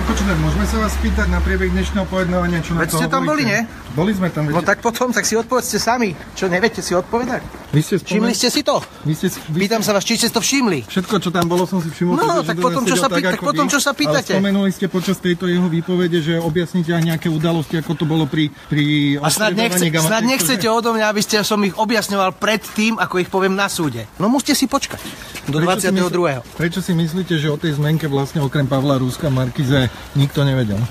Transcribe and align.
Pán 0.00 0.16
Kočner, 0.16 0.32
môžeme 0.40 0.64
sa 0.64 0.80
vás 0.80 0.96
spýtať 0.96 1.28
na 1.28 1.44
priebeh 1.44 1.76
dnešného 1.76 2.08
pojednávania, 2.08 2.64
čo 2.64 2.72
na 2.72 2.88
Veď 2.88 3.04
ste 3.04 3.06
tam 3.12 3.20
boli, 3.20 3.44
hovoríte? 3.44 3.68
nie? 3.68 3.92
Boli 3.92 4.12
sme 4.16 4.32
tam. 4.32 4.48
No 4.48 4.56
viete. 4.56 4.72
tak 4.72 4.80
potom, 4.80 5.12
tak 5.12 5.28
si 5.28 5.36
odpovedzte 5.36 5.76
sami. 5.76 6.16
Čo, 6.32 6.48
neviete 6.48 6.80
si 6.80 6.96
odpovedať? 6.96 7.44
Vy 7.70 7.80
ste 7.80 7.94
Všimli 7.96 8.34
ste 8.34 8.50
si 8.50 8.60
to? 8.60 8.82
Vy 9.06 9.14
ste, 9.14 9.30
vy 9.46 9.58
Pýtam 9.62 9.78
sa 9.78 9.94
vás, 9.94 10.02
či 10.02 10.18
ste 10.18 10.26
to 10.26 10.38
všimli. 10.38 10.90
Všetko, 10.90 11.22
čo 11.22 11.30
tam 11.30 11.46
bolo, 11.46 11.62
som 11.64 11.78
si 11.78 11.86
všimol. 11.86 12.18
No, 12.18 12.42
tak 12.42 12.58
to 12.58 12.66
potom, 12.66 12.82
čo 12.82 12.98
sa 12.98 13.06
tak, 13.06 13.22
pýta- 13.22 13.30
ako 13.32 13.44
potom, 13.46 13.64
vy. 13.64 13.70
čo 13.70 13.78
sa 13.78 13.94
pýtate? 13.94 14.32
Ale 14.32 14.42
spomenuli 14.42 14.70
ste 14.70 14.86
počas 14.86 15.16
tejto 15.16 15.46
jeho 15.46 15.70
výpovede, 15.70 16.18
že 16.18 16.34
objasníte 16.36 16.90
aj 16.90 17.02
nejaké 17.06 17.28
udalosti, 17.30 17.78
ako 17.78 17.94
to 17.94 18.04
bolo 18.04 18.26
pri, 18.26 18.50
pri 18.66 19.14
A 19.16 19.30
snad, 19.30 19.54
nechce, 19.54 19.86
snad 19.86 20.26
nechcete 20.26 20.60
že- 20.60 20.72
odo 20.72 20.90
mňa, 20.90 21.06
aby 21.06 21.22
ste 21.22 21.38
som 21.40 21.62
ich 21.62 21.72
objasňoval 21.72 22.34
pred 22.34 22.58
tým, 22.60 22.98
ako 22.98 23.14
ich 23.16 23.30
poviem 23.30 23.54
na 23.54 23.70
súde. 23.70 24.10
No 24.18 24.26
musíte 24.26 24.58
si 24.58 24.66
počkať. 24.66 24.98
Do 25.46 25.62
Prečo 25.62 25.78
si 25.80 25.94
22. 25.94 26.10
mysl- 26.42 26.42
Prečo 26.58 26.80
si 26.82 26.92
myslíte, 26.92 27.34
že 27.38 27.46
o 27.46 27.56
tej 27.56 27.78
zmenke 27.78 28.06
vlastne 28.06 28.38
okrem 28.40 28.66
Pavla 28.66 28.98
Ruska 28.98 29.30
Markize 29.30 29.86
nikto 30.12 30.42
nevedel? 30.42 30.82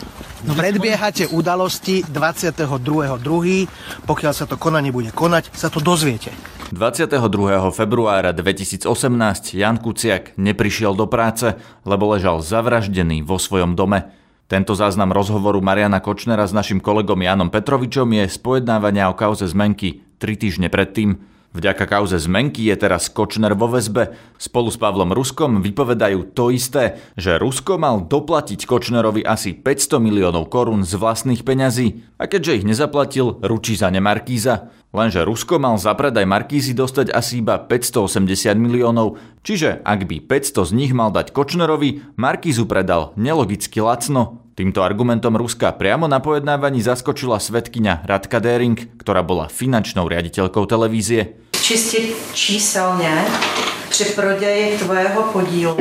No, 0.47 0.55
Predbiehate 0.55 1.27
udalosti 1.35 1.99
22.2. 2.07 4.07
Pokiaľ 4.07 4.31
sa 4.31 4.47
to 4.47 4.55
konanie 4.55 4.95
bude 4.95 5.11
konať, 5.11 5.51
sa 5.51 5.67
to 5.67 5.83
dozviete. 5.83 6.31
22. 6.71 7.19
februára 7.75 8.31
2018 8.31 8.87
Jan 9.59 9.81
Kuciak 9.81 10.39
neprišiel 10.39 10.95
do 10.95 11.11
práce, 11.11 11.59
lebo 11.83 12.15
ležal 12.15 12.39
zavraždený 12.39 13.19
vo 13.25 13.35
svojom 13.35 13.75
dome. 13.75 14.15
Tento 14.47 14.79
záznam 14.79 15.11
rozhovoru 15.11 15.59
Mariana 15.59 15.99
Kočnera 15.99 16.47
s 16.47 16.55
našim 16.55 16.79
kolegom 16.79 17.19
Jánom 17.19 17.51
Petrovičom 17.51 18.07
je 18.17 18.25
z 18.31 18.37
o 19.11 19.19
kauze 19.19 19.43
zmenky 19.43 20.07
3 20.23 20.39
týždne 20.39 20.67
predtým. 20.71 21.19
Vďaka 21.49 21.89
kauze 21.89 22.21
zmenky 22.21 22.69
je 22.69 22.77
teraz 22.77 23.09
Kočner 23.09 23.57
vo 23.57 23.65
väzbe. 23.65 24.13
Spolu 24.37 24.69
s 24.69 24.77
Pavlom 24.77 25.09
Ruskom 25.09 25.65
vypovedajú 25.65 26.37
to 26.37 26.53
isté, 26.53 27.01
že 27.17 27.41
Rusko 27.41 27.81
mal 27.81 28.05
doplatiť 28.05 28.69
Kočnerovi 28.69 29.25
asi 29.25 29.57
500 29.57 29.97
miliónov 29.97 30.53
korún 30.53 30.85
z 30.85 30.93
vlastných 30.93 31.41
peňazí 31.41 32.05
a 32.21 32.29
keďže 32.29 32.61
ich 32.61 32.67
nezaplatil, 32.69 33.41
ručí 33.41 33.73
za 33.73 33.89
ne 33.89 33.97
Markíza. 33.97 34.69
Lenže 34.89 35.21
Rusko 35.21 35.61
mal 35.61 35.77
za 35.77 35.93
predaj 35.93 36.25
Markízy 36.25 36.73
dostať 36.73 37.13
asi 37.13 37.45
iba 37.45 37.61
580 37.61 38.57
miliónov, 38.57 39.21
čiže 39.45 39.85
ak 39.85 40.09
by 40.09 40.17
500 40.25 40.65
z 40.65 40.71
nich 40.73 40.97
mal 40.97 41.13
dať 41.13 41.29
Kočnerovi, 41.29 42.17
Markízu 42.17 42.65
predal 42.65 43.13
nelogicky 43.13 43.85
lacno. 43.85 44.41
Týmto 44.57 44.81
argumentom 44.81 45.37
Ruska 45.37 45.77
priamo 45.77 46.09
na 46.09 46.17
pojednávaní 46.17 46.81
zaskočila 46.81 47.37
svetkyňa 47.37 48.09
Radka 48.09 48.41
Dering, 48.41 48.75
ktorá 48.97 49.21
bola 49.21 49.45
finančnou 49.45 50.09
riaditeľkou 50.09 50.65
televízie. 50.65 51.37
Čistě 51.61 51.97
číselně 52.33 53.25
při 53.89 54.05
prodeji 54.05 54.77
tvého 54.77 55.23
podílu 55.23 55.77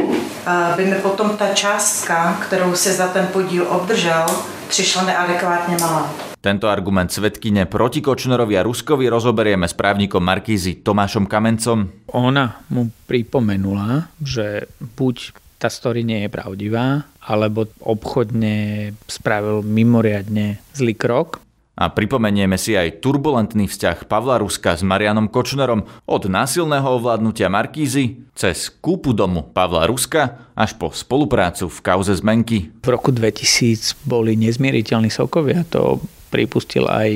by 0.76 0.84
mi 0.84 0.94
potom 0.94 1.30
ta 1.36 1.48
částka, 1.54 2.36
kterou 2.44 2.74
si 2.74 2.92
za 2.92 3.08
ten 3.08 3.26
podíl 3.32 3.66
obdržel, 3.68 4.26
přišla 4.68 5.02
neadekvátně 5.02 5.76
malá. 5.80 6.10
Tento 6.38 6.70
argument 6.70 7.10
svetkyne 7.10 7.66
proti 7.66 7.98
Kočnerovi 7.98 8.54
a 8.54 8.62
Ruskovi 8.62 9.10
rozoberieme 9.10 9.66
s 9.66 9.74
právnikom 9.74 10.22
Markízy 10.22 10.86
Tomášom 10.86 11.26
Kamencom. 11.26 12.06
Ona 12.14 12.62
mu 12.70 12.94
pripomenula, 13.10 14.06
že 14.22 14.70
buď 14.78 15.34
tá 15.58 15.66
story 15.66 16.06
nie 16.06 16.22
je 16.22 16.30
pravdivá, 16.30 17.10
alebo 17.18 17.66
obchodne 17.82 18.94
spravil 19.10 19.66
mimoriadne 19.66 20.62
zlý 20.78 20.94
krok. 20.94 21.42
A 21.78 21.94
pripomenieme 21.94 22.58
si 22.58 22.74
aj 22.74 22.98
turbulentný 22.98 23.70
vzťah 23.70 24.10
Pavla 24.10 24.42
Ruska 24.42 24.74
s 24.74 24.82
Marianom 24.82 25.30
Kočnerom 25.30 25.86
od 26.10 26.22
násilného 26.26 26.98
ovládnutia 26.98 27.46
Markízy 27.46 28.26
cez 28.34 28.66
kúpu 28.66 29.14
domu 29.14 29.46
Pavla 29.46 29.86
Ruska 29.86 30.50
až 30.58 30.74
po 30.74 30.90
spoluprácu 30.90 31.70
v 31.70 31.78
kauze 31.78 32.18
zmenky. 32.18 32.74
V 32.82 32.88
roku 32.90 33.14
2000 33.14 33.94
boli 34.02 34.34
nezmieriteľní 34.34 35.06
sokovia, 35.06 35.62
to 35.70 36.02
pripustil 36.34 36.90
aj 36.90 37.10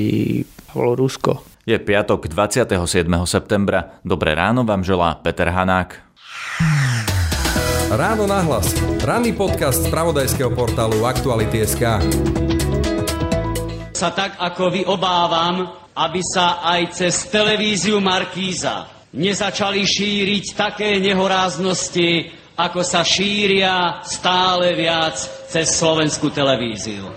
Pavlo 0.71 0.95
Rusko. 0.95 1.43
Je 1.67 1.75
piatok 1.75 2.31
27. 2.31 2.71
septembra. 3.27 3.99
Dobré 4.07 4.31
ráno 4.31 4.63
vám 4.63 4.83
želá 4.83 5.19
Peter 5.19 5.51
Hanák. 5.51 5.99
Ráno 7.91 8.27
nahlas. 8.27 8.73
Ranný 9.03 9.35
podcast 9.35 9.83
z 9.83 9.91
pravodajského 9.91 10.51
portálu 10.55 11.03
Aktuality.sk. 11.03 11.83
sa 14.03 14.11
tak 14.11 14.35
ako 14.35 14.67
vy 14.67 14.83
obávam, 14.83 15.63
aby 15.95 16.19
sa 16.19 16.59
aj 16.59 16.91
cez 16.91 17.23
televíziu 17.31 18.03
Markíza 18.03 18.83
nezačali 19.15 19.79
šíriť 19.79 20.59
také 20.59 20.99
nehoráznosti, 20.99 22.27
ako 22.59 22.83
sa 22.83 22.99
šíria 23.07 24.03
stále 24.03 24.75
viac 24.75 25.15
cez 25.47 25.71
slovenskú 25.71 26.35
televíziu. 26.35 27.07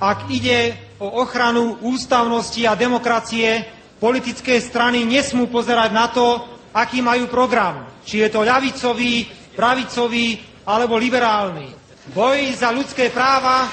Ak 0.00 0.32
ide 0.32 0.80
o 0.96 1.20
ochranu 1.20 1.76
ústavnosti 1.84 2.64
a 2.64 2.72
demokracie, 2.72 3.68
politické 4.00 4.56
strany 4.64 5.04
nesmú 5.04 5.44
pozerať 5.52 5.90
na 5.92 6.08
to, 6.08 6.49
aký 6.74 7.02
majú 7.02 7.26
program. 7.26 7.86
Či 8.06 8.26
je 8.26 8.28
to 8.30 8.46
ľavicový, 8.46 9.26
pravicový 9.54 10.38
alebo 10.66 10.96
liberálny. 10.96 11.68
Boj 12.10 12.56
za 12.58 12.74
ľudské 12.74 13.12
práva 13.12 13.70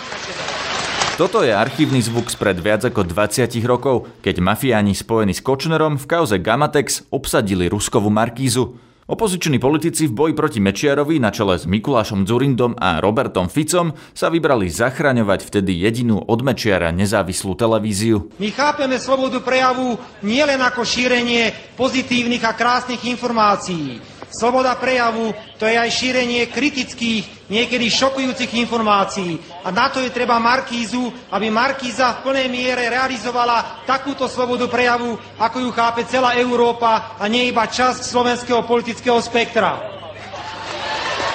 Toto 1.18 1.42
je 1.42 1.50
archívny 1.50 1.98
zvuk 2.06 2.30
spred 2.30 2.62
viac 2.62 2.86
ako 2.86 3.02
20 3.02 3.50
rokov, 3.66 4.06
keď 4.22 4.38
mafiáni 4.38 4.94
spojení 4.94 5.34
s 5.34 5.42
Kočnerom 5.42 5.98
v 5.98 6.06
kauze 6.06 6.38
Gamatex 6.38 7.10
obsadili 7.10 7.66
Ruskovú 7.66 8.14
Markízu. 8.14 8.87
Opoziční 9.08 9.60
politici 9.60 10.08
v 10.08 10.12
boji 10.12 10.34
proti 10.34 10.60
Mečiarovi 10.60 11.16
na 11.16 11.32
čele 11.32 11.56
s 11.56 11.64
Mikulášom 11.64 12.28
Dzurindom 12.28 12.76
a 12.76 13.00
Robertom 13.00 13.48
Ficom 13.48 13.96
sa 14.12 14.28
vybrali 14.28 14.68
zachraňovať 14.68 15.48
vtedy 15.48 15.80
jedinú 15.80 16.20
od 16.20 16.44
Mečiara 16.44 16.92
nezávislú 16.92 17.56
televíziu. 17.56 18.28
My 18.36 18.52
chápeme 18.52 19.00
slobodu 19.00 19.40
prejavu 19.40 19.96
nielen 20.28 20.60
ako 20.60 20.84
šírenie 20.84 21.56
pozitívnych 21.80 22.44
a 22.44 22.52
krásnych 22.52 23.00
informácií. 23.08 24.17
Sloboda 24.28 24.76
prejavu 24.76 25.32
to 25.56 25.64
je 25.64 25.80
aj 25.80 25.88
šírenie 25.88 26.52
kritických, 26.52 27.48
niekedy 27.48 27.88
šokujúcich 27.88 28.60
informácií. 28.60 29.40
A 29.64 29.72
na 29.72 29.88
to 29.88 30.04
je 30.04 30.12
treba 30.12 30.36
Markízu, 30.36 31.32
aby 31.32 31.48
Markíza 31.48 32.20
v 32.20 32.28
plnej 32.28 32.48
miere 32.52 32.92
realizovala 32.92 33.88
takúto 33.88 34.28
slobodu 34.28 34.68
prejavu, 34.68 35.16
ako 35.40 35.58
ju 35.64 35.70
chápe 35.72 36.04
celá 36.12 36.36
Európa 36.36 37.16
a 37.16 37.24
nie 37.32 37.48
iba 37.48 37.64
časť 37.64 38.04
slovenského 38.04 38.68
politického 38.68 39.18
spektra. 39.24 39.80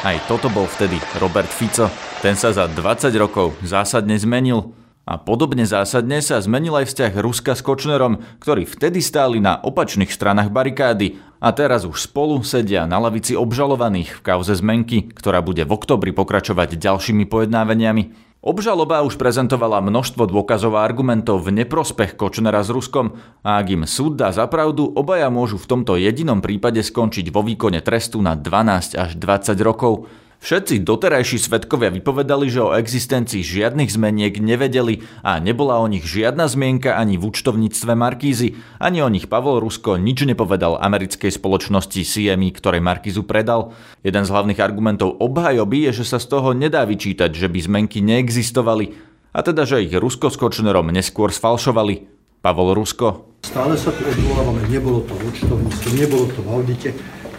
Aj 0.02 0.18
toto 0.28 0.52
bol 0.52 0.68
vtedy 0.68 1.00
Robert 1.16 1.48
Fico. 1.48 1.88
Ten 2.20 2.36
sa 2.36 2.52
za 2.52 2.68
20 2.68 3.08
rokov 3.16 3.56
zásadne 3.64 4.18
zmenil. 4.20 4.74
A 5.02 5.18
podobne 5.18 5.66
zásadne 5.66 6.22
sa 6.22 6.38
zmenil 6.38 6.78
aj 6.78 6.86
vzťah 6.90 7.12
Ruska 7.18 7.58
s 7.58 7.62
Kočnerom, 7.62 8.22
ktorí 8.38 8.66
vtedy 8.66 9.02
stáli 9.02 9.42
na 9.42 9.58
opačných 9.58 10.10
stranách 10.10 10.50
barikády 10.54 11.31
a 11.42 11.50
teraz 11.50 11.82
už 11.82 12.06
spolu 12.06 12.38
sedia 12.46 12.86
na 12.86 13.02
lavici 13.02 13.34
obžalovaných 13.34 14.22
v 14.22 14.24
kauze 14.24 14.54
zmenky, 14.54 15.10
ktorá 15.10 15.42
bude 15.42 15.66
v 15.66 15.74
oktobri 15.74 16.14
pokračovať 16.14 16.78
ďalšími 16.78 17.26
pojednávaniami. 17.26 18.30
Obžaloba 18.42 19.02
už 19.02 19.18
prezentovala 19.18 19.82
množstvo 19.82 20.26
dôkazov 20.30 20.78
a 20.78 20.86
argumentov 20.86 21.42
v 21.42 21.62
neprospech 21.62 22.14
Kočnera 22.14 22.62
s 22.62 22.70
Ruskom 22.70 23.18
a 23.42 23.58
ak 23.58 23.66
im 23.74 23.82
súd 23.86 24.22
dá 24.22 24.30
za 24.30 24.46
pravdu, 24.46 24.86
obaja 24.94 25.30
môžu 25.34 25.58
v 25.58 25.66
tomto 25.66 25.98
jedinom 25.98 26.38
prípade 26.38 26.82
skončiť 26.82 27.30
vo 27.34 27.42
výkone 27.42 27.82
trestu 27.82 28.22
na 28.22 28.38
12 28.38 28.98
až 28.98 29.10
20 29.18 29.58
rokov. 29.62 30.06
Všetci 30.42 30.82
doterajší 30.82 31.38
svetkovia 31.38 31.94
vypovedali, 31.94 32.50
že 32.50 32.66
o 32.66 32.74
existencii 32.74 33.46
žiadnych 33.46 33.94
zmeniek 33.94 34.42
nevedeli 34.42 35.06
a 35.22 35.38
nebola 35.38 35.78
o 35.78 35.86
nich 35.86 36.02
žiadna 36.02 36.50
zmienka 36.50 36.98
ani 36.98 37.14
v 37.14 37.30
účtovníctve 37.30 37.94
Markízy, 37.94 38.58
ani 38.82 39.06
o 39.06 39.08
nich 39.08 39.30
Pavol 39.30 39.62
Rusko 39.62 40.02
nič 40.02 40.26
nepovedal 40.26 40.82
americkej 40.82 41.30
spoločnosti 41.30 42.02
CME, 42.02 42.50
ktorej 42.58 42.82
Markízu 42.82 43.22
predal. 43.22 43.70
Jeden 44.02 44.26
z 44.26 44.32
hlavných 44.34 44.58
argumentov 44.58 45.14
obhajoby 45.22 45.86
je, 45.86 46.02
že 46.02 46.10
sa 46.10 46.18
z 46.18 46.34
toho 46.34 46.58
nedá 46.58 46.82
vyčítať, 46.90 47.30
že 47.30 47.46
by 47.46 47.58
zmenky 47.62 48.02
neexistovali, 48.02 48.98
a 49.30 49.46
teda, 49.46 49.62
že 49.62 49.86
ich 49.86 49.94
Rusko 49.94 50.26
s 50.26 50.36
Kočnerom 50.42 50.90
neskôr 50.90 51.30
sfalšovali. 51.30 52.10
Pavol 52.42 52.74
Rusko. 52.74 53.38
Stále 53.46 53.78
sa 53.78 53.94
tu 53.94 54.02
odvolávame, 54.02 54.66
nebolo 54.66 55.06
to 55.06 55.14
v 55.14 55.22
účtovníctve, 55.30 55.88
nebolo 55.94 56.26
to 56.34 56.42
v 56.42 56.48
audite. 56.50 56.90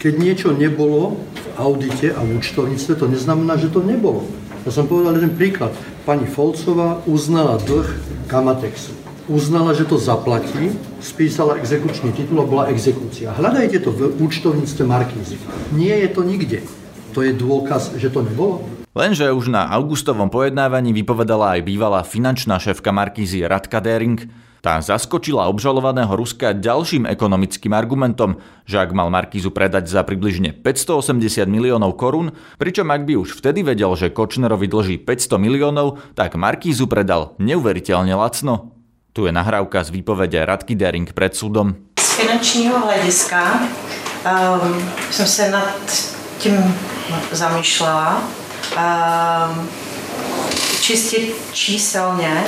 Keď 0.04 0.20
niečo 0.20 0.52
nebolo 0.52 1.16
v 1.32 1.48
audite 1.56 2.12
a 2.12 2.20
v 2.28 2.36
účtovníctve, 2.36 3.00
to 3.00 3.08
neznamená, 3.08 3.56
že 3.56 3.72
to 3.72 3.80
nebolo. 3.80 4.28
Ja 4.68 4.76
som 4.76 4.84
povedal 4.84 5.16
jeden 5.16 5.32
príklad. 5.32 5.72
Pani 6.04 6.28
Folcová 6.28 7.00
uznala 7.08 7.56
dlh 7.64 7.88
Kamatexu. 8.28 8.92
Uznala, 9.32 9.72
že 9.72 9.88
to 9.88 9.96
zaplatí, 9.96 10.76
spísala 11.00 11.56
exekučný 11.56 12.12
titul 12.12 12.44
a 12.44 12.44
bola 12.44 12.68
exekúcia. 12.68 13.32
Hľadajte 13.32 13.80
to 13.80 13.96
v 13.96 14.12
účtovníctve 14.20 14.84
Markízy. 14.84 15.40
Nie 15.72 16.04
je 16.04 16.10
to 16.12 16.28
nikde. 16.28 16.68
To 17.16 17.24
je 17.24 17.32
dôkaz, 17.32 17.96
že 17.96 18.12
to 18.12 18.28
nebolo. 18.28 18.60
Lenže 18.92 19.32
už 19.32 19.56
na 19.56 19.72
augustovom 19.72 20.28
pojednávaní 20.28 20.92
vypovedala 20.92 21.56
aj 21.56 21.62
bývalá 21.64 22.04
finančná 22.04 22.60
šéfka 22.60 22.92
Markízy 22.92 23.48
Radka 23.48 23.80
Dering. 23.80 24.20
Tá 24.64 24.80
zaskočila 24.80 25.52
obžalovaného 25.52 26.16
Ruska 26.16 26.56
ďalším 26.56 27.04
ekonomickým 27.12 27.76
argumentom, 27.76 28.40
že 28.64 28.80
ak 28.80 28.96
mal 28.96 29.12
Markízu 29.12 29.52
predať 29.52 29.92
za 29.92 30.08
približne 30.08 30.56
580 30.56 31.20
miliónov 31.52 32.00
korún, 32.00 32.32
pričom 32.56 32.88
ak 32.88 33.04
by 33.04 33.20
už 33.20 33.36
vtedy 33.44 33.60
vedel, 33.60 33.92
že 34.00 34.08
Kočnerovi 34.08 34.72
dlží 34.72 35.04
500 35.04 35.36
miliónov, 35.36 36.00
tak 36.16 36.40
Markízu 36.40 36.88
predal 36.88 37.36
neuveriteľne 37.44 38.16
lacno. 38.16 38.72
Tu 39.12 39.28
je 39.28 39.36
nahrávka 39.36 39.84
z 39.84 40.00
výpovede 40.00 40.40
Radky 40.48 40.80
Dering 40.80 41.12
pred 41.12 41.36
súdom. 41.36 41.76
Z 42.00 42.24
finančního 42.24 42.80
hlediska 42.88 43.68
um, 44.24 44.80
jsem 45.12 45.28
se 45.28 45.52
nad 45.52 45.76
tím 46.40 46.56
zamýšlela. 47.36 48.24
Um, 48.80 49.68
čistě 50.80 51.18
číselně 51.52 52.44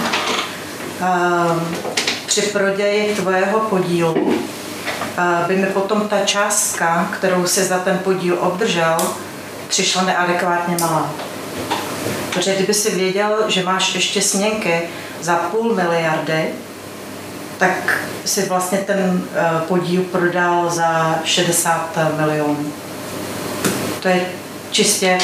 při 2.25 2.41
prodeji 2.41 3.15
tvojého 3.15 3.59
podílu 3.59 4.13
uh, 4.13 5.47
by 5.47 5.55
mi 5.55 5.67
potom 5.67 6.07
ta 6.07 6.19
částka, 6.25 7.09
kterou 7.17 7.47
si 7.47 7.63
za 7.63 7.79
ten 7.79 7.97
podíl 7.97 8.37
obdržel, 8.39 8.97
přišla 9.67 10.03
neadekvátně 10.03 10.77
malá. 10.81 11.11
Protože 12.33 12.55
kdyby 12.55 12.73
si 12.73 12.95
věděl, 12.95 13.45
že 13.47 13.63
máš 13.63 13.95
ještě 13.95 14.21
směnky 14.21 14.81
za 15.21 15.35
půl 15.35 15.75
miliardy, 15.75 16.45
tak 17.57 17.99
si 18.25 18.45
vlastně 18.45 18.77
ten 18.77 19.23
uh, 19.23 19.61
podíl 19.61 20.01
prodal 20.01 20.69
za 20.69 21.19
60 21.23 21.97
milionů. 22.17 22.73
To 23.99 24.07
je 24.07 24.25
čistě 24.71 25.17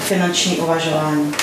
finanční 0.00 0.56
uvažování. 0.56 1.34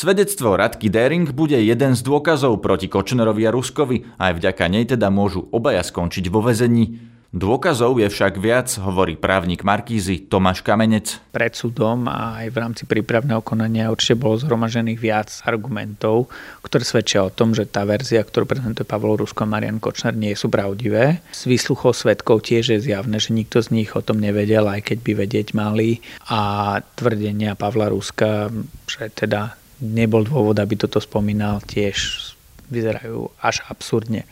Svedectvo 0.00 0.56
Radky 0.56 0.88
Dering 0.88 1.28
bude 1.28 1.60
jeden 1.60 1.92
z 1.92 2.00
dôkazov 2.00 2.64
proti 2.64 2.88
Kočnerovi 2.88 3.44
a 3.44 3.52
Ruskovi, 3.52 4.08
aj 4.16 4.32
vďaka 4.40 4.64
nej 4.72 4.88
teda 4.88 5.12
môžu 5.12 5.44
obaja 5.52 5.84
skončiť 5.84 6.24
vo 6.32 6.40
vezení. 6.40 6.96
Dôkazov 7.36 8.00
je 8.00 8.08
však 8.08 8.40
viac, 8.40 8.72
hovorí 8.80 9.20
právnik 9.20 9.60
Markízy 9.60 10.24
Tomáš 10.24 10.64
Kamenec. 10.64 11.20
Pred 11.36 11.52
súdom 11.52 12.08
a 12.08 12.40
aj 12.40 12.48
v 12.48 12.56
rámci 12.56 12.82
prípravného 12.88 13.44
konania 13.44 13.92
určite 13.92 14.16
bolo 14.16 14.40
zhromažených 14.40 14.96
viac 14.96 15.28
argumentov, 15.44 16.32
ktoré 16.64 16.80
svedčia 16.80 17.20
o 17.20 17.28
tom, 17.28 17.52
že 17.52 17.68
tá 17.68 17.84
verzia, 17.84 18.24
ktorú 18.24 18.48
prezentuje 18.48 18.88
Pavlo 18.88 19.20
Rusko 19.20 19.44
a 19.44 19.52
Marian 19.52 19.84
Kočner, 19.84 20.16
nie 20.16 20.32
sú 20.32 20.48
pravdivé. 20.48 21.20
Z 21.28 21.44
výsluchov 21.44 21.92
svetkov 21.92 22.48
tiež 22.48 22.72
je 22.72 22.88
zjavné, 22.88 23.20
že 23.20 23.36
nikto 23.36 23.60
z 23.60 23.68
nich 23.68 23.92
o 23.92 24.00
tom 24.00 24.16
nevedel, 24.16 24.64
aj 24.64 24.80
keď 24.80 24.98
by 25.04 25.12
vedieť 25.28 25.52
mali. 25.52 26.00
A 26.32 26.80
tvrdenia 26.96 27.52
Pavla 27.52 27.92
Ruska, 27.92 28.48
že 28.88 29.12
teda 29.12 29.59
nebol 29.80 30.22
dôvod, 30.24 30.56
aby 30.60 30.76
toto 30.76 31.00
spomínal, 31.00 31.64
tiež 31.64 32.30
vyzerajú 32.70 33.32
až 33.42 33.66
absurdne. 33.66 34.28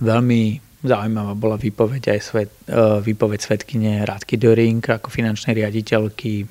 Veľmi 0.00 0.62
zaujímavá 0.82 1.38
bola 1.38 1.56
výpoveď 1.60 2.18
aj 2.18 2.20
svet, 2.20 2.50
e, 2.66 3.02
výpoveď 3.04 3.38
svetkyne 3.38 4.02
Radky 4.02 4.34
Döring 4.34 4.82
ako 4.82 5.12
finančnej 5.12 5.62
riaditeľky 5.62 6.32
e, 6.42 6.46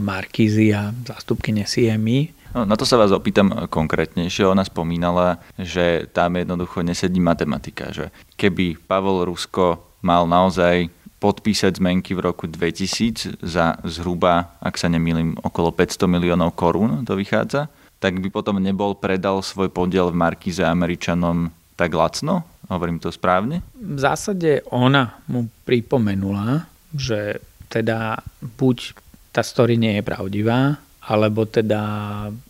Markízy 0.00 0.74
a 0.74 0.90
zástupkyne 0.90 1.62
CMI. 1.62 2.40
No, 2.50 2.66
na 2.66 2.74
to 2.74 2.82
sa 2.82 2.98
vás 2.98 3.14
opýtam 3.14 3.70
konkrétnejšie. 3.70 4.42
Ona 4.42 4.66
spomínala, 4.66 5.38
že 5.54 6.10
tam 6.10 6.34
jednoducho 6.34 6.82
nesedí 6.82 7.22
matematika. 7.22 7.94
Že 7.94 8.10
keby 8.34 8.82
Pavol 8.90 9.22
Rusko 9.30 9.78
mal 10.02 10.26
naozaj 10.26 10.90
podpísať 11.20 11.76
zmenky 11.76 12.16
v 12.16 12.24
roku 12.24 12.48
2000 12.48 13.44
za 13.44 13.76
zhruba, 13.84 14.56
ak 14.58 14.80
sa 14.80 14.88
nemýlim, 14.88 15.36
okolo 15.44 15.68
500 15.70 16.08
miliónov 16.08 16.56
korún, 16.56 17.04
to 17.04 17.12
vychádza, 17.14 17.68
tak 18.00 18.16
by 18.24 18.32
potom 18.32 18.56
nebol 18.56 18.96
predal 18.96 19.44
svoj 19.44 19.68
podiel 19.68 20.08
v 20.08 20.16
Markize 20.16 20.64
Američanom 20.64 21.52
tak 21.76 21.92
lacno? 21.92 22.48
Hovorím 22.72 22.96
to 22.96 23.12
správne? 23.12 23.60
V 23.76 24.00
zásade 24.00 24.64
ona 24.72 25.20
mu 25.28 25.52
pripomenula, 25.68 26.64
že 26.96 27.44
teda 27.68 28.24
buď 28.56 28.96
tá 29.30 29.44
story 29.44 29.76
nie 29.76 30.00
je 30.00 30.02
pravdivá, 30.02 30.80
alebo 31.10 31.42
teda 31.42 31.82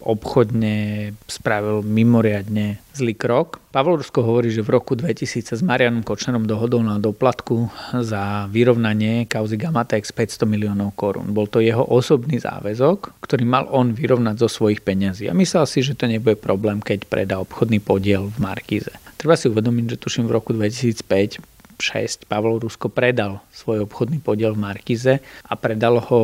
obchodne 0.04 1.08
spravil 1.24 1.80
mimoriadne 1.80 2.76
zlý 2.92 3.16
krok. 3.16 3.56
Pavol 3.72 4.04
Rusko 4.04 4.20
hovorí, 4.20 4.52
že 4.52 4.60
v 4.60 4.76
roku 4.76 4.92
2000 4.92 5.48
sa 5.48 5.56
s 5.56 5.64
Marianom 5.64 6.04
Kočnerom 6.04 6.44
dohodol 6.44 6.84
na 6.84 7.00
doplatku 7.00 7.72
za 8.04 8.44
vyrovnanie 8.52 9.24
kauzy 9.24 9.56
Gamatex 9.56 10.12
500 10.12 10.44
miliónov 10.44 10.92
korún. 10.92 11.32
Bol 11.32 11.48
to 11.48 11.64
jeho 11.64 11.80
osobný 11.88 12.36
záväzok, 12.36 13.24
ktorý 13.24 13.48
mal 13.48 13.64
on 13.72 13.96
vyrovnať 13.96 14.36
zo 14.44 14.48
svojich 14.52 14.84
peňazí. 14.84 15.32
A 15.32 15.32
myslel 15.32 15.64
si, 15.64 15.80
že 15.80 15.96
to 15.96 16.04
nebude 16.04 16.36
problém, 16.36 16.84
keď 16.84 17.08
predá 17.08 17.40
obchodný 17.40 17.80
podiel 17.80 18.28
v 18.28 18.44
Markíze. 18.44 18.92
Treba 19.16 19.40
si 19.40 19.48
uvedomiť, 19.48 19.96
že 19.96 20.00
tuším 20.04 20.28
v 20.28 20.36
roku 20.36 20.52
2005 20.52 21.40
6 21.80 22.28
Pavol 22.28 22.60
Rusko 22.60 22.92
predal 22.92 23.40
svoj 23.56 23.88
obchodný 23.88 24.20
podiel 24.20 24.52
v 24.52 24.68
Markize 24.68 25.24
a 25.24 25.52
predal 25.56 25.96
ho 26.12 26.20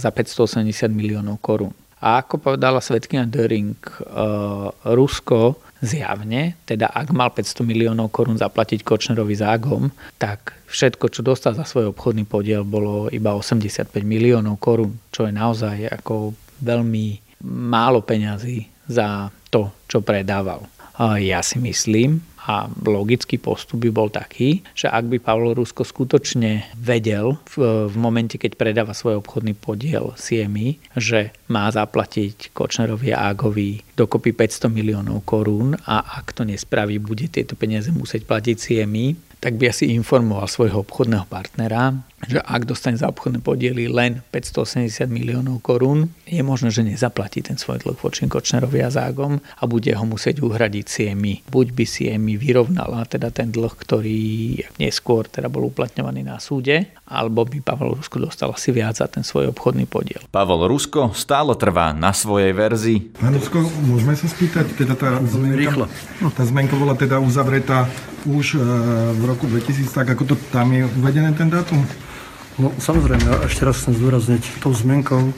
za 0.00 0.08
580 0.08 0.88
miliónov 0.92 1.40
korún. 1.44 1.76
A 2.02 2.18
ako 2.18 2.42
povedala 2.42 2.82
svetkina 2.82 3.28
Döring, 3.30 3.78
Rusko 4.82 5.60
zjavne, 5.78 6.58
teda 6.66 6.90
ak 6.90 7.14
mal 7.14 7.30
500 7.30 7.62
miliónov 7.62 8.10
korún 8.10 8.34
zaplatiť 8.34 8.82
Kočnerovi 8.82 9.38
zágom, 9.38 9.86
tak 10.18 10.58
všetko, 10.66 11.10
čo 11.14 11.22
dostal 11.22 11.54
za 11.54 11.62
svoj 11.62 11.94
obchodný 11.94 12.26
podiel, 12.26 12.66
bolo 12.66 13.06
iba 13.10 13.34
85 13.38 13.86
miliónov 14.02 14.58
korún, 14.58 14.98
čo 15.14 15.30
je 15.30 15.34
naozaj 15.34 15.94
ako 15.94 16.34
veľmi 16.58 17.38
málo 17.46 18.02
peňazí 18.02 18.66
za 18.90 19.30
to, 19.50 19.70
čo 19.86 20.02
predával. 20.02 20.66
Ja 21.22 21.42
si 21.42 21.62
myslím, 21.62 22.22
a 22.42 22.66
logický 22.82 23.38
postup 23.38 23.86
by 23.86 23.90
bol 23.94 24.08
taký, 24.10 24.66
že 24.74 24.90
ak 24.90 25.06
by 25.06 25.18
Pavlo 25.22 25.54
Rusko 25.54 25.86
skutočne 25.86 26.74
vedel 26.74 27.38
v, 27.54 27.86
v 27.86 27.94
momente, 27.94 28.34
keď 28.34 28.58
predáva 28.58 28.94
svoj 28.94 29.22
obchodný 29.22 29.54
podiel 29.54 30.14
CMI, 30.18 30.78
že 30.98 31.30
má 31.46 31.70
zaplatiť 31.70 32.50
Kočnerovi 32.50 33.14
a 33.14 33.30
Ágovi 33.30 33.82
dokopy 33.94 34.34
500 34.34 34.72
miliónov 34.72 35.22
korún 35.22 35.78
a 35.86 36.18
ak 36.18 36.34
to 36.34 36.42
nespraví, 36.42 36.98
bude 36.98 37.30
tieto 37.30 37.54
peniaze 37.54 37.94
musieť 37.94 38.26
platiť 38.26 38.56
CMI, 38.58 39.06
tak 39.42 39.58
by 39.58 39.74
asi 39.74 39.90
informoval 39.90 40.46
svojho 40.46 40.86
obchodného 40.86 41.26
partnera, 41.26 41.94
že 42.22 42.38
ak 42.38 42.70
dostane 42.70 42.94
za 42.94 43.10
obchodné 43.10 43.42
podiely 43.42 43.90
len 43.90 44.22
580 44.30 45.10
miliónov 45.10 45.58
korún, 45.58 46.14
je 46.22 46.38
možné, 46.40 46.70
že 46.70 46.86
nezaplatí 46.86 47.42
ten 47.42 47.58
svoj 47.58 47.82
dlh 47.82 47.98
voči 47.98 48.30
Kočnerovi 48.30 48.78
a 48.80 48.94
Zágom 48.94 49.42
a 49.42 49.62
bude 49.66 49.90
ho 49.90 50.04
musieť 50.06 50.38
uhradiť 50.40 50.84
CMI. 50.86 51.50
Buď 51.50 51.66
by 51.74 51.84
CMI 51.84 52.34
vyrovnala 52.38 53.02
teda 53.10 53.34
ten 53.34 53.50
dlh, 53.50 53.74
ktorý 53.74 54.22
neskôr 54.78 55.26
teda 55.26 55.50
bol 55.50 55.66
uplatňovaný 55.66 56.22
na 56.22 56.38
súde, 56.38 56.94
alebo 57.10 57.42
by 57.42 57.58
Pavel 57.60 57.98
Rusko 57.98 58.22
dostal 58.22 58.54
asi 58.54 58.70
viac 58.70 58.96
za 58.96 59.10
ten 59.10 59.26
svoj 59.26 59.50
obchodný 59.50 59.90
podiel. 59.90 60.22
Pavel 60.30 60.70
Rusko 60.70 61.12
stále 61.12 61.58
trvá 61.58 61.90
na 61.90 62.14
svojej 62.14 62.54
verzii. 62.54 62.98
Pán 63.18 63.34
Rusko, 63.34 63.66
môžeme 63.84 64.14
sa 64.14 64.30
spýtať, 64.30 64.78
teda 64.78 64.94
tá 64.94 65.18
zmenka, 65.26 65.58
Rýchlo. 65.58 65.84
tá 66.32 66.42
zmenka 66.46 66.78
bola 66.78 66.94
teda 66.94 67.18
uzavretá 67.18 67.90
už 68.22 68.56
e, 68.56 68.58
v 69.18 69.22
roku 69.26 69.50
2000, 69.50 69.90
tak 69.90 70.14
ako 70.14 70.32
to 70.32 70.34
tam 70.54 70.70
je 70.70 70.86
uvedené 70.86 71.34
ten 71.34 71.50
dátum? 71.50 71.82
No, 72.60 72.68
samozrejme, 72.76 73.32
a 73.32 73.48
ešte 73.48 73.64
raz 73.64 73.80
chcem 73.80 73.96
zdôrazniť, 73.96 74.60
tou 74.60 74.76
zmenkou 74.76 75.32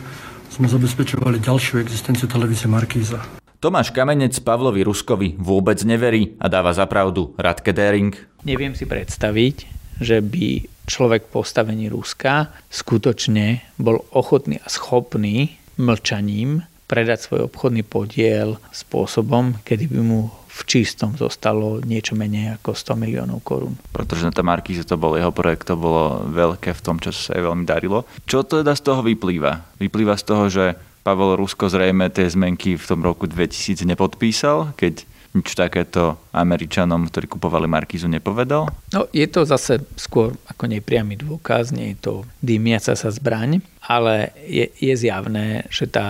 sme 0.51 0.67
zabezpečovali 0.67 1.39
ďalšiu 1.39 1.79
existenciu 1.79 2.27
televízie 2.27 2.67
Markíza. 2.67 3.23
Tomáš 3.63 3.95
Kamenec 3.95 4.35
Pavlovi 4.43 4.83
Ruskovi 4.83 5.39
vôbec 5.39 5.79
neverí 5.87 6.35
a 6.43 6.51
dáva 6.51 6.75
za 6.75 6.91
pravdu 6.91 7.31
Radke 7.39 7.71
Dering. 7.71 8.13
Neviem 8.43 8.75
si 8.75 8.85
predstaviť, 8.85 9.57
že 10.03 10.19
by 10.21 10.67
človek 10.91 11.31
postavení 11.31 11.87
Ruska 11.87 12.51
skutočne 12.67 13.63
bol 13.79 14.03
ochotný 14.11 14.59
a 14.59 14.67
schopný 14.67 15.55
mlčaním 15.79 16.67
predať 16.91 17.31
svoj 17.31 17.49
obchodný 17.49 17.87
podiel 17.87 18.59
spôsobom, 18.75 19.63
kedy 19.65 19.87
by 19.89 20.01
mu 20.03 20.21
v 20.55 20.61
čistom 20.71 21.19
zostalo 21.19 21.83
niečo 21.83 22.15
menej 22.15 22.63
ako 22.63 22.79
100 22.79 22.95
miliónov 22.95 23.43
korún. 23.43 23.75
Pretože 23.91 24.23
na 24.23 24.31
tá 24.31 24.47
Markíze 24.47 24.87
to 24.87 24.95
bol 24.95 25.19
jeho 25.19 25.35
projekt, 25.35 25.67
to 25.67 25.75
bolo 25.75 26.23
veľké 26.31 26.71
v 26.71 26.81
tom, 26.85 27.03
čo 27.03 27.11
sa 27.11 27.35
jej 27.35 27.43
veľmi 27.43 27.67
darilo. 27.67 28.07
Čo 28.23 28.47
teda 28.47 28.79
z 28.79 28.83
toho 28.87 29.03
vyplýva? 29.03 29.83
Vyplýva 29.83 30.15
z 30.15 30.25
toho, 30.25 30.47
že 30.47 30.79
Pavel 31.03 31.35
Rusko 31.37 31.67
zrejme 31.67 32.07
tie 32.09 32.31
zmenky 32.31 32.79
v 32.79 32.87
tom 32.87 33.03
roku 33.03 33.27
2000 33.27 33.83
nepodpísal, 33.83 34.73
keď 34.79 35.03
nič 35.35 35.59
takéto 35.59 36.15
Američanom, 36.31 37.11
ktorí 37.11 37.27
kupovali 37.27 37.67
Markízu, 37.67 38.07
nepovedal? 38.07 38.71
No, 38.95 39.11
je 39.11 39.27
to 39.27 39.43
zase 39.43 39.83
skôr 39.99 40.39
ako 40.47 40.71
nepriamy 40.71 41.19
dôkaz, 41.19 41.75
nie 41.75 41.93
je 41.93 41.99
to 41.99 42.13
dymiaca 42.39 42.95
sa 42.95 43.11
zbraň, 43.11 43.59
ale 43.83 44.31
je, 44.47 44.71
je 44.79 44.95
zjavné, 44.95 45.67
že 45.69 45.91
tá, 45.91 46.09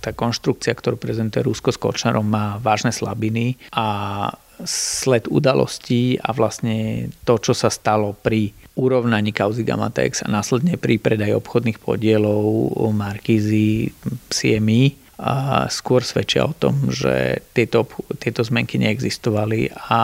tá 0.00 0.16
konštrukcia, 0.16 0.72
ktorú 0.72 0.96
prezentuje 0.96 1.44
Rusko 1.44 1.68
s 1.68 1.78
Kočnerom, 1.78 2.24
má 2.24 2.56
vážne 2.64 2.90
slabiny 2.96 3.60
a 3.76 4.32
sled 4.64 5.26
udalostí 5.28 6.16
a 6.22 6.30
vlastne 6.32 7.08
to, 7.26 7.36
čo 7.36 7.52
sa 7.52 7.68
stalo 7.68 8.14
pri 8.14 8.54
urovnaní 8.78 9.34
kauzy 9.34 9.66
Gamatex 9.66 10.24
a 10.24 10.32
následne 10.32 10.80
pri 10.80 10.96
predaji 10.96 11.36
obchodných 11.36 11.82
podielov 11.82 12.72
Markízy 12.94 13.92
CMI 14.32 15.01
a 15.22 15.66
skôr 15.70 16.02
svedčia 16.02 16.42
o 16.42 16.52
tom, 16.52 16.90
že 16.90 17.46
tieto, 17.54 17.86
tieto 18.18 18.42
zmenky 18.42 18.74
neexistovali 18.82 19.70
a 19.70 20.00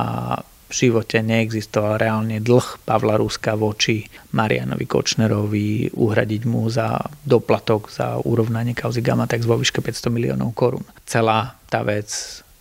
v 0.69 0.73
živote 0.73 1.25
neexistoval 1.25 1.97
reálne 1.97 2.45
dlh 2.45 2.85
Pavla 2.85 3.17
Ruska 3.17 3.57
voči 3.57 4.05
Marianovi 4.37 4.85
Kočnerovi 4.85 5.97
uhradiť 5.97 6.43
mu 6.45 6.69
za 6.69 7.01
doplatok 7.25 7.89
za 7.89 8.21
urovnanie 8.21 8.77
kauzy 8.77 9.01
Gamatex 9.01 9.49
vo 9.49 9.57
výške 9.57 9.81
500 9.81 10.13
miliónov 10.13 10.53
korún. 10.53 10.85
Celá 11.09 11.57
tá 11.73 11.81
vec 11.83 12.13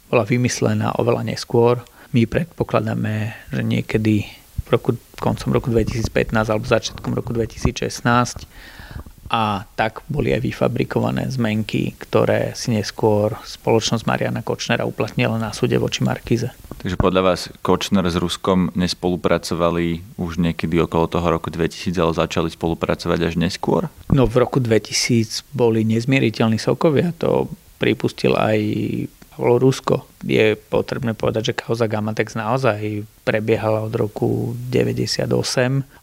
bola 0.08 0.24
vymyslená 0.24 0.96
oveľa 0.96 1.28
neskôr. 1.28 1.84
My 2.16 2.24
predpokladáme, 2.24 3.36
že 3.52 3.62
niekedy 3.62 4.24
v 4.64 4.68
roku, 4.72 4.96
koncom 5.20 5.52
roku 5.52 5.68
2015 5.68 6.32
alebo 6.48 6.64
začiatkom 6.64 7.12
roku 7.12 7.36
2016 7.36 8.48
a 9.27 9.67
tak 9.75 10.03
boli 10.07 10.31
aj 10.31 10.41
vyfabrikované 10.43 11.27
zmenky, 11.27 11.96
ktoré 12.00 12.55
si 12.55 12.72
neskôr 12.72 13.36
spoločnosť 13.43 14.07
Mariana 14.07 14.41
Kočnera 14.43 14.88
uplatnila 14.88 15.36
na 15.36 15.51
súde 15.51 15.75
voči 15.75 16.03
Markize. 16.03 16.51
Takže 16.77 16.96
podľa 16.96 17.22
vás 17.34 17.51
Kočner 17.65 18.05
s 18.07 18.15
Ruskom 18.15 18.72
nespolupracovali 18.77 20.15
už 20.15 20.39
niekedy 20.39 20.79
okolo 20.79 21.10
toho 21.12 21.27
roku 21.27 21.51
2000, 21.51 21.91
ale 22.00 22.13
začali 22.15 22.50
spolupracovať 22.53 23.19
až 23.27 23.34
neskôr? 23.36 23.91
No 24.13 24.29
v 24.29 24.36
roku 24.39 24.63
2000 24.63 25.43
boli 25.51 25.84
nezmieriteľní 25.84 26.62
sokovia, 26.62 27.12
to 27.17 27.51
pripustil 27.77 28.38
aj 28.38 28.60
bolo 29.38 29.62
Rusko. 29.62 30.10
Je 30.25 30.58
potrebné 30.58 31.13
povedať, 31.13 31.53
že 31.53 31.60
kauza 31.62 31.86
Gamatex 31.86 32.34
naozaj 32.34 33.06
prebiehala 33.22 33.86
od 33.86 33.94
roku 33.94 34.58
98 34.74 35.29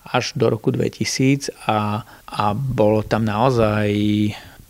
až 0.07 0.25
do 0.39 0.47
roku 0.49 0.71
2000 0.71 1.51
a, 1.67 2.07
a 2.31 2.45
bolo 2.55 3.03
tam 3.03 3.27
naozaj 3.27 3.91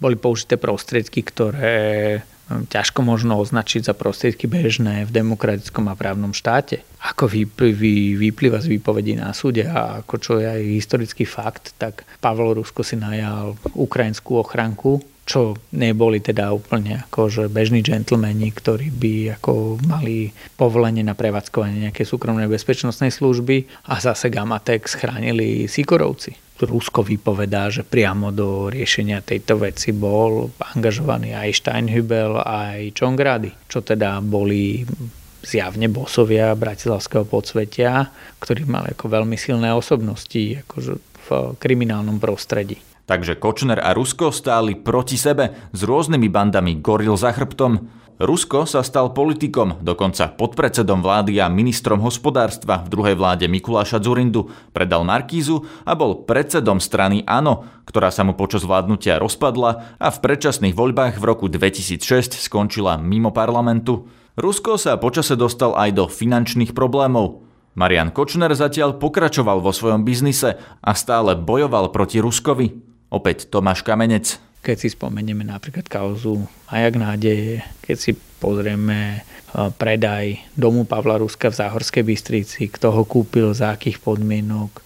boli 0.00 0.16
použité 0.18 0.60
prostriedky, 0.60 1.24
ktoré 1.24 2.20
hm, 2.50 2.68
ťažko 2.68 3.00
možno 3.00 3.40
označiť 3.40 3.88
za 3.88 3.94
prostriedky 3.96 4.44
bežné 4.50 5.08
v 5.08 5.14
demokratickom 5.14 5.88
a 5.88 5.96
právnom 5.96 6.36
štáte. 6.36 6.82
Ako 7.04 7.28
vyplýva 7.28 8.58
z 8.60 8.68
výpovedí 8.68 9.16
na 9.16 9.32
súde 9.36 9.64
a 9.64 10.04
ako 10.04 10.14
čo 10.20 10.32
je 10.40 10.48
aj 10.48 10.60
historický 10.60 11.24
fakt, 11.24 11.76
tak 11.80 12.04
Pavel 12.20 12.56
Rusko 12.56 12.84
si 12.84 12.96
najal 13.00 13.56
ukrajinskú 13.76 14.40
ochranku 14.40 15.13
čo 15.24 15.56
neboli 15.72 16.20
teda 16.20 16.52
úplne 16.52 17.04
že 17.08 17.48
bežní 17.48 17.80
džentlmeni, 17.80 18.52
ktorí 18.52 18.92
by 18.92 19.12
ako 19.40 19.80
mali 19.88 20.30
povolenie 20.60 21.00
na 21.00 21.16
prevádzkovanie 21.16 21.88
nejakej 21.88 22.06
súkromnej 22.06 22.46
bezpečnostnej 22.46 23.08
služby 23.08 23.88
a 23.88 23.96
zase 23.98 24.28
Gamatex 24.28 25.00
chránili 25.00 25.64
Sikorovci. 25.64 26.36
Rusko 26.54 27.02
vypovedá, 27.02 27.66
že 27.68 27.82
priamo 27.82 28.30
do 28.30 28.70
riešenia 28.70 29.20
tejto 29.26 29.58
veci 29.58 29.90
bol 29.90 30.54
angažovaný 30.72 31.34
aj 31.34 31.50
Steinhübel, 31.60 32.40
aj 32.40 32.94
Čongrady, 32.94 33.50
čo 33.66 33.82
teda 33.82 34.22
boli 34.22 34.86
zjavne 35.44 35.92
bosovia 35.92 36.56
bratislavského 36.56 37.28
podsvetia, 37.28 38.08
ktorí 38.40 38.64
mali 38.64 38.96
ako 38.96 39.06
veľmi 39.12 39.36
silné 39.36 39.74
osobnosti 39.74 40.64
akože 40.64 40.92
v 41.24 41.28
kriminálnom 41.60 42.16
prostredí. 42.16 42.80
Takže 43.04 43.36
Kočner 43.36 43.84
a 43.84 43.92
Rusko 43.92 44.32
stáli 44.32 44.72
proti 44.72 45.20
sebe 45.20 45.52
s 45.76 45.80
rôznymi 45.84 46.28
bandami 46.32 46.80
goril 46.80 47.20
za 47.20 47.36
chrbtom. 47.36 48.04
Rusko 48.14 48.62
sa 48.64 48.86
stal 48.86 49.10
politikom, 49.10 49.82
dokonca 49.82 50.30
podpredsedom 50.38 51.02
vlády 51.02 51.42
a 51.42 51.50
ministrom 51.50 51.98
hospodárstva 51.98 52.86
v 52.86 52.88
druhej 52.88 53.18
vláde 53.18 53.50
Mikuláša 53.50 53.98
Zurindu, 53.98 54.48
predal 54.70 55.02
Markízu 55.02 55.66
a 55.82 55.98
bol 55.98 56.22
predsedom 56.22 56.78
strany 56.78 57.26
ANO, 57.26 57.66
ktorá 57.84 58.14
sa 58.14 58.22
mu 58.22 58.38
počas 58.38 58.62
vládnutia 58.62 59.18
rozpadla 59.18 59.98
a 59.98 60.08
v 60.14 60.18
predčasných 60.22 60.78
voľbách 60.78 61.18
v 61.18 61.24
roku 61.26 61.50
2006 61.50 62.38
skončila 62.38 63.02
mimo 63.02 63.34
parlamentu. 63.34 64.06
Rusko 64.38 64.78
sa 64.78 64.94
počase 64.96 65.34
dostal 65.34 65.74
aj 65.74 65.90
do 65.92 66.04
finančných 66.06 66.70
problémov. 66.70 67.42
Marian 67.74 68.14
Kočner 68.14 68.54
zatiaľ 68.54 68.94
pokračoval 69.02 69.58
vo 69.58 69.74
svojom 69.74 70.06
biznise 70.06 70.56
a 70.80 70.94
stále 70.94 71.34
bojoval 71.34 71.90
proti 71.90 72.22
Ruskovi. 72.22 72.93
Opäť 73.14 73.46
Tomáš 73.46 73.86
Kamenec. 73.86 74.42
Keď 74.58 74.76
si 74.82 74.88
spomenieme 74.90 75.46
napríklad 75.46 75.86
kauzu 75.86 76.50
Majak 76.66 76.98
nádeje, 76.98 77.62
keď 77.78 77.96
si 78.00 78.10
pozrieme 78.42 79.22
e, 79.54 79.70
predaj 79.78 80.42
domu 80.58 80.82
Pavla 80.82 81.22
Ruska 81.22 81.46
v 81.46 81.58
Záhorskej 81.62 82.02
Bystrici, 82.02 82.66
kto 82.66 82.90
ho 82.90 83.06
kúpil, 83.06 83.54
za 83.54 83.78
akých 83.78 84.02
podmienok, 84.02 84.82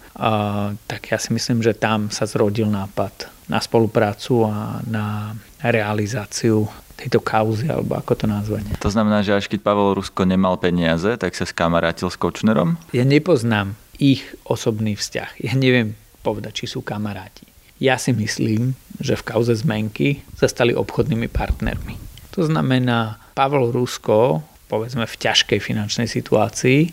tak 0.85 1.01
ja 1.09 1.17
si 1.17 1.31
myslím, 1.31 1.63
že 1.63 1.71
tam 1.71 2.11
sa 2.11 2.27
zrodil 2.27 2.67
nápad 2.67 3.31
na 3.47 3.63
spoluprácu 3.63 4.45
a 4.51 4.83
na 4.83 5.33
realizáciu 5.63 6.67
tejto 6.99 7.23
kauzy, 7.23 7.71
alebo 7.71 7.95
ako 7.95 8.13
to 8.19 8.25
nazvať. 8.27 8.67
To 8.83 8.91
znamená, 8.91 9.23
že 9.23 9.31
až 9.31 9.47
keď 9.47 9.63
Pavel 9.63 9.95
Rusko 9.95 10.27
nemal 10.27 10.59
peniaze, 10.59 11.15
tak 11.15 11.31
sa 11.39 11.47
skamarátil 11.47 12.11
s 12.11 12.19
Kočnerom? 12.19 12.75
Ja 12.91 13.07
nepoznám 13.07 13.79
ich 13.95 14.27
osobný 14.43 14.99
vzťah. 14.99 15.39
Ja 15.39 15.55
neviem 15.55 15.95
povedať, 16.19 16.63
či 16.63 16.65
sú 16.67 16.83
kamaráti. 16.83 17.48
Ja 17.79 17.95
si 17.95 18.11
myslím, 18.11 18.75
že 18.99 19.15
v 19.15 19.23
kauze 19.23 19.55
zmenky 19.55 20.19
sa 20.35 20.51
stali 20.51 20.75
obchodnými 20.75 21.31
partnermi. 21.31 21.95
To 22.35 22.43
znamená, 22.43 23.15
Pavel 23.33 23.71
Rusko, 23.71 24.43
povedzme 24.67 25.07
v 25.07 25.15
ťažkej 25.15 25.59
finančnej 25.63 26.11
situácii, 26.11 26.91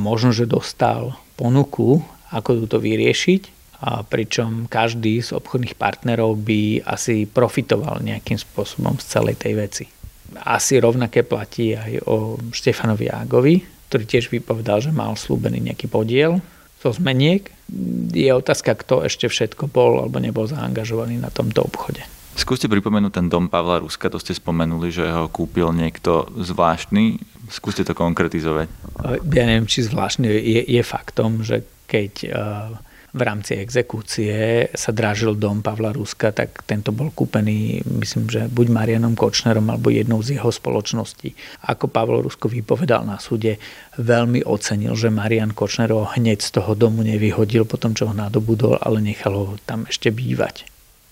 možno, 0.00 0.32
že 0.32 0.48
dostal 0.48 1.20
ponuku, 1.36 2.00
ako 2.32 2.64
to 2.64 2.80
vyriešiť, 2.80 3.60
a 3.80 4.04
pričom 4.04 4.68
každý 4.68 5.24
z 5.24 5.32
obchodných 5.32 5.72
partnerov 5.76 6.36
by 6.44 6.84
asi 6.84 7.24
profitoval 7.24 8.04
nejakým 8.04 8.36
spôsobom 8.36 9.00
z 9.00 9.04
celej 9.08 9.40
tej 9.40 9.52
veci. 9.56 9.84
Asi 10.36 10.76
rovnaké 10.76 11.24
platí 11.24 11.72
aj 11.72 12.04
o 12.04 12.36
Štefanovi 12.52 13.08
Ágovi, 13.08 13.64
ktorý 13.88 14.04
tiež 14.04 14.28
vypovedal, 14.28 14.84
že 14.84 14.92
mal 14.92 15.16
slúbený 15.16 15.72
nejaký 15.72 15.88
podiel 15.88 16.44
zo 16.80 16.90
zmeniek. 16.96 17.52
Je 18.10 18.32
otázka, 18.32 18.74
kto 18.74 19.04
ešte 19.06 19.28
všetko 19.28 19.68
bol 19.70 20.00
alebo 20.00 20.18
nebol 20.18 20.48
zaangažovaný 20.48 21.20
na 21.20 21.28
tomto 21.28 21.62
obchode. 21.62 22.02
Skúste 22.34 22.72
pripomenúť 22.72 23.12
ten 23.20 23.26
dom 23.28 23.52
Pavla 23.52 23.84
Ruska, 23.84 24.08
to 24.08 24.16
ste 24.16 24.32
spomenuli, 24.32 24.88
že 24.88 25.04
ho 25.04 25.28
kúpil 25.28 25.76
niekto 25.76 26.30
zvláštny. 26.40 27.20
Skúste 27.52 27.84
to 27.84 27.92
konkretizovať. 27.92 28.70
Ja 29.28 29.44
neviem, 29.44 29.68
či 29.68 29.84
zvláštny 29.84 30.30
je, 30.30 30.62
je 30.64 30.82
faktom, 30.86 31.44
že 31.44 31.66
keď 31.90 32.12
uh, 32.30 32.78
v 33.10 33.20
rámci 33.26 33.58
exekúcie 33.58 34.66
sa 34.70 34.90
dražil 34.94 35.34
dom 35.34 35.60
Pavla 35.66 35.90
Ruska, 35.90 36.30
tak 36.30 36.62
tento 36.62 36.94
bol 36.94 37.10
kúpený, 37.10 37.82
myslím, 37.98 38.30
že 38.30 38.46
buď 38.46 38.66
Marianom 38.70 39.18
Kočnerom 39.18 39.66
alebo 39.66 39.90
jednou 39.90 40.22
z 40.22 40.38
jeho 40.38 40.50
spoločností. 40.50 41.34
Ako 41.66 41.90
Pavel 41.90 42.22
Rusko 42.22 42.46
vypovedal 42.46 43.02
na 43.02 43.18
súde, 43.18 43.58
veľmi 43.98 44.46
ocenil, 44.46 44.94
že 44.94 45.10
Marian 45.10 45.50
Kočner 45.50 45.90
hneď 45.90 46.38
z 46.38 46.62
toho 46.62 46.78
domu 46.78 47.02
nevyhodil 47.02 47.66
po 47.66 47.74
tom, 47.76 47.98
čo 47.98 48.06
ho 48.06 48.14
nadobudol, 48.14 48.78
ale 48.78 49.02
nechal 49.02 49.34
ho 49.34 49.46
tam 49.66 49.90
ešte 49.90 50.14
bývať. 50.14 50.70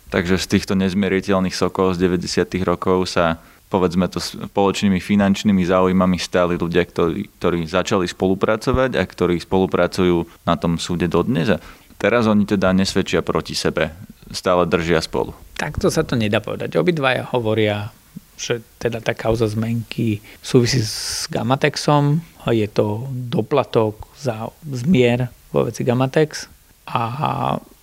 Takže 0.09 0.41
z 0.41 0.47
týchto 0.57 0.73
nezmieriteľných 0.79 1.53
sokov 1.53 1.99
z 1.99 2.09
90. 2.09 2.49
rokov 2.65 3.11
sa 3.11 3.43
povedzme 3.69 4.09
to 4.09 4.17
spoločnými 4.17 4.97
finančnými 4.97 5.61
záujmami 5.69 6.17
stáli 6.17 6.57
ľudia, 6.57 6.89
ktorí, 6.89 7.29
ktorí 7.37 7.69
začali 7.69 8.09
spolupracovať 8.09 8.97
a 8.97 9.05
ktorí 9.05 9.37
spolupracujú 9.45 10.49
na 10.49 10.57
tom 10.57 10.81
súde 10.81 11.05
dodnes. 11.05 11.53
Teraz 11.99 12.31
oni 12.31 12.47
teda 12.47 12.71
nesvedčia 12.71 13.27
proti 13.27 13.59
sebe, 13.59 13.91
stále 14.31 14.65
držia 14.71 15.03
spolu. 15.03 15.35
Takto 15.59 15.91
sa 15.91 16.07
to 16.07 16.15
nedá 16.15 16.39
povedať. 16.39 16.79
Obidvaja 16.79 17.27
hovoria, 17.35 17.91
že 18.39 18.63
teda 18.79 19.03
tá 19.03 19.19
kauza 19.19 19.51
zmenky 19.51 20.23
súvisí 20.39 20.79
s 20.79 21.27
Gamatexom, 21.27 22.23
je 22.49 22.65
to 22.71 23.11
doplatok 23.11 24.09
za 24.17 24.49
zmier 24.63 25.29
vo 25.53 25.69
veci 25.69 25.85
Gamatex 25.85 26.49
a 26.89 27.03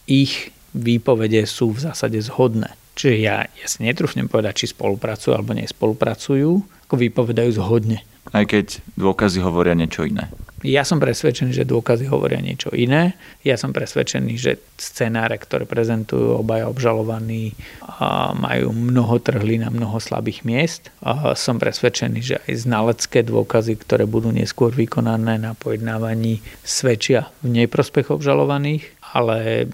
ich 0.10 0.50
výpovede 0.74 1.44
sú 1.46 1.76
v 1.76 1.84
zásade 1.86 2.18
zhodné. 2.24 2.74
Čiže 2.96 3.16
ja, 3.20 3.44
ja 3.44 3.68
si 3.68 3.84
netrúfnem 3.84 4.32
povedať, 4.32 4.64
či 4.64 4.72
spolupracujú 4.72 5.36
alebo 5.36 5.52
nespolupracujú, 5.52 6.52
ako 6.88 6.96
vypovedajú 6.96 7.52
zhodne. 7.60 8.08
Aj 8.32 8.48
keď 8.48 8.80
dôkazy 8.96 9.44
hovoria 9.44 9.76
niečo 9.76 10.08
iné. 10.08 10.32
Ja 10.66 10.82
som 10.82 10.98
presvedčený, 10.98 11.54
že 11.54 11.70
dôkazy 11.70 12.10
hovoria 12.10 12.42
niečo 12.42 12.74
iné. 12.74 13.14
Ja 13.46 13.54
som 13.54 13.70
presvedčený, 13.70 14.34
že 14.34 14.58
scenáre, 14.82 15.38
ktoré 15.38 15.70
prezentujú 15.70 16.42
obaja 16.42 16.66
obžalovaní, 16.66 17.54
majú 18.34 18.74
mnoho 18.74 19.22
trhlín 19.22 19.62
a 19.62 19.70
mnoho 19.70 20.02
slabých 20.02 20.42
miest. 20.42 20.90
Som 21.38 21.62
presvedčený, 21.62 22.20
že 22.26 22.42
aj 22.50 22.66
znalecké 22.66 23.22
dôkazy, 23.22 23.78
ktoré 23.78 24.10
budú 24.10 24.34
neskôr 24.34 24.74
vykonané 24.74 25.38
na 25.38 25.54
pojednávaní, 25.54 26.42
svedčia 26.66 27.30
v 27.46 27.62
neprospech 27.62 28.10
obžalovaných 28.10 28.95
ale 29.16 29.72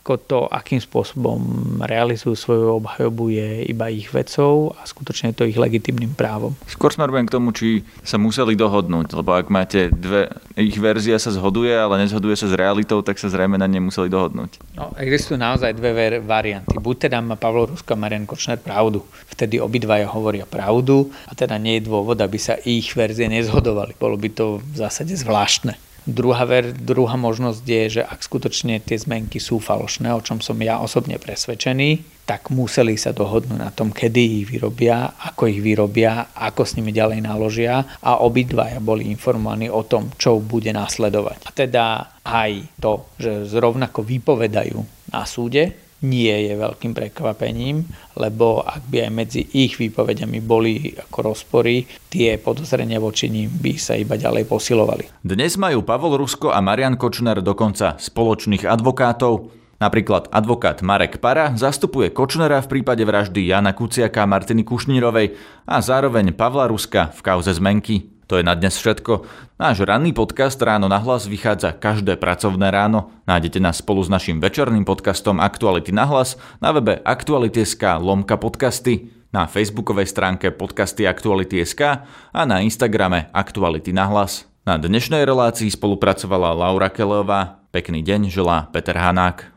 ako 0.00 0.12
to, 0.16 0.38
akým 0.48 0.80
spôsobom 0.80 1.36
realizujú 1.84 2.32
svoju 2.32 2.80
obhajobu 2.80 3.28
je 3.28 3.68
iba 3.68 3.92
ich 3.92 4.08
vecou 4.08 4.72
a 4.80 4.88
skutočne 4.88 5.36
je 5.36 5.36
to 5.36 5.44
ich 5.44 5.60
legitimným 5.60 6.16
právom. 6.16 6.56
Skôr 6.64 6.88
smerujem 6.88 7.28
k 7.28 7.34
tomu, 7.36 7.52
či 7.52 7.84
sa 8.00 8.16
museli 8.16 8.56
dohodnúť, 8.56 9.12
lebo 9.12 9.36
ak 9.36 9.52
máte 9.52 9.92
dve, 9.92 10.32
ich 10.56 10.80
verzia 10.80 11.20
sa 11.20 11.28
zhoduje, 11.28 11.76
ale 11.76 12.00
nezhoduje 12.00 12.32
sa 12.40 12.48
s 12.48 12.56
realitou, 12.56 13.04
tak 13.04 13.20
sa 13.20 13.28
zrejme 13.28 13.60
na 13.60 13.68
ne 13.68 13.84
museli 13.84 14.08
dohodnúť. 14.08 14.56
No, 14.72 14.96
existujú 14.96 15.36
naozaj 15.36 15.76
dve 15.76 16.24
varianty. 16.24 16.80
Buď 16.80 17.12
teda 17.12 17.20
má 17.20 17.36
Pavlo 17.36 17.68
Rusko 17.68 17.92
a 17.92 18.00
Marian 18.00 18.24
Kočner 18.24 18.56
pravdu. 18.56 19.04
Vtedy 19.28 19.60
obidvaja 19.60 20.08
hovoria 20.08 20.48
pravdu 20.48 21.12
a 21.28 21.36
teda 21.36 21.60
nie 21.60 21.76
je 21.76 21.92
dôvod, 21.92 22.16
aby 22.16 22.40
sa 22.40 22.56
ich 22.64 22.96
verzie 22.96 23.28
nezhodovali. 23.28 23.92
Bolo 24.00 24.16
by 24.16 24.28
to 24.32 24.64
v 24.64 24.74
zásade 24.80 25.12
zvláštne. 25.12 25.87
Druhá, 26.08 26.48
ver, 26.48 26.72
druhá 26.72 27.20
možnosť 27.20 27.62
je, 27.68 28.00
že 28.00 28.02
ak 28.02 28.24
skutočne 28.24 28.80
tie 28.80 28.96
zmenky 28.96 29.36
sú 29.36 29.60
falošné, 29.60 30.08
o 30.16 30.24
čom 30.24 30.40
som 30.40 30.56
ja 30.56 30.80
osobne 30.80 31.20
presvedčený, 31.20 32.24
tak 32.24 32.48
museli 32.48 32.96
sa 32.96 33.12
dohodnúť 33.12 33.60
na 33.60 33.68
tom, 33.68 33.92
kedy 33.92 34.40
ich 34.40 34.46
vyrobia, 34.48 35.12
ako 35.20 35.52
ich 35.52 35.60
vyrobia, 35.60 36.32
ako 36.32 36.64
s 36.64 36.80
nimi 36.80 36.96
ďalej 36.96 37.20
naložia 37.20 37.84
a 38.00 38.24
obidvaja 38.24 38.80
boli 38.80 39.12
informovaní 39.12 39.68
o 39.68 39.84
tom, 39.84 40.08
čo 40.16 40.40
bude 40.40 40.72
následovať. 40.72 41.44
A 41.44 41.50
teda 41.52 41.84
aj 42.24 42.80
to, 42.80 43.12
že 43.20 43.44
zrovnako 43.44 44.00
vypovedajú 44.00 44.80
na 45.12 45.28
súde, 45.28 45.87
nie 46.04 46.34
je 46.46 46.54
veľkým 46.54 46.94
prekvapením, 46.94 47.82
lebo 48.14 48.62
ak 48.62 48.86
by 48.86 49.08
aj 49.08 49.12
medzi 49.12 49.42
ich 49.54 49.78
výpovediami 49.78 50.38
boli 50.38 50.94
ako 50.94 51.34
rozpory, 51.34 51.86
tie 52.06 52.38
podozrenia 52.38 53.02
voči 53.02 53.26
ním 53.26 53.50
by 53.50 53.74
sa 53.78 53.98
iba 53.98 54.14
ďalej 54.14 54.46
posilovali. 54.46 55.10
Dnes 55.22 55.58
majú 55.58 55.82
Pavol 55.82 56.18
Rusko 56.18 56.54
a 56.54 56.62
Marian 56.62 56.94
Kočner 56.94 57.42
dokonca 57.42 57.98
spoločných 57.98 58.62
advokátov. 58.62 59.50
Napríklad 59.78 60.34
advokát 60.34 60.82
Marek 60.82 61.22
Para 61.22 61.54
zastupuje 61.54 62.10
Kočnera 62.10 62.58
v 62.66 62.78
prípade 62.78 63.06
vraždy 63.06 63.46
Jana 63.46 63.70
Kuciaka 63.70 64.26
a 64.26 64.30
Martiny 64.30 64.66
Kušnírovej 64.66 65.38
a 65.70 65.78
zároveň 65.78 66.34
Pavla 66.34 66.66
Ruska 66.66 67.14
v 67.14 67.20
kauze 67.22 67.54
zmenky. 67.54 68.17
To 68.28 68.36
je 68.36 68.44
na 68.44 68.52
dnes 68.52 68.76
všetko. 68.76 69.24
Náš 69.56 69.88
ranný 69.88 70.12
podcast 70.12 70.60
Ráno 70.60 70.84
na 70.84 71.00
hlas 71.00 71.24
vychádza 71.24 71.72
každé 71.72 72.20
pracovné 72.20 72.68
ráno. 72.68 73.08
Nájdete 73.24 73.56
nás 73.56 73.80
spolu 73.80 74.04
s 74.04 74.12
našim 74.12 74.36
večerným 74.36 74.84
podcastom 74.84 75.40
Aktuality 75.40 75.96
na 75.96 76.04
hlas 76.04 76.36
na 76.60 76.76
webe 76.76 77.00
Aktuality.sk 77.00 77.80
lomka 77.96 78.36
podcasty, 78.36 79.08
na 79.32 79.48
facebookovej 79.48 80.12
stránke 80.12 80.52
podcasty 80.52 81.08
Aktuality.sk 81.08 82.04
a 82.36 82.40
na 82.44 82.60
Instagrame 82.60 83.32
Aktuality 83.32 83.96
na 83.96 84.04
hlas. 84.12 84.44
Na 84.68 84.76
dnešnej 84.76 85.24
relácii 85.24 85.72
spolupracovala 85.72 86.52
Laura 86.52 86.92
Keleová. 86.92 87.64
Pekný 87.72 88.04
deň 88.04 88.28
želá 88.28 88.68
Peter 88.68 88.96
Hanák. 89.00 89.56